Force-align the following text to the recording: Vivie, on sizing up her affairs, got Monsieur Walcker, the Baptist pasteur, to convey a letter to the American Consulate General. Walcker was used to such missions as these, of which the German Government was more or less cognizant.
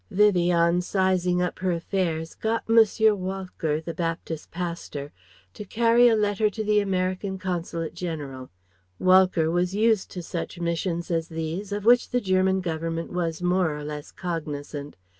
Vivie, 0.09 0.51
on 0.51 0.81
sizing 0.81 1.43
up 1.43 1.59
her 1.59 1.71
affairs, 1.71 2.33
got 2.33 2.67
Monsieur 2.67 3.13
Walcker, 3.13 3.79
the 3.79 3.93
Baptist 3.93 4.49
pasteur, 4.49 5.11
to 5.53 5.63
convey 5.63 6.09
a 6.09 6.15
letter 6.15 6.49
to 6.49 6.63
the 6.63 6.79
American 6.79 7.37
Consulate 7.37 7.93
General. 7.93 8.49
Walcker 8.97 9.51
was 9.51 9.75
used 9.75 10.09
to 10.09 10.23
such 10.23 10.59
missions 10.59 11.11
as 11.11 11.27
these, 11.27 11.71
of 11.71 11.85
which 11.85 12.09
the 12.09 12.19
German 12.19 12.61
Government 12.61 13.13
was 13.13 13.43
more 13.43 13.77
or 13.77 13.83
less 13.83 14.11
cognizant. 14.11 14.95